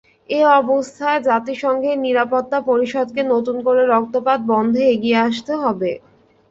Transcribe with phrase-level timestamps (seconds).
[0.29, 5.91] এ অবস্থায় জাতিসংঘের নিরাপত্তা পরিষদকে নতুন করে রক্তপাত বন্ধে এগিয়ে আসতে হবে।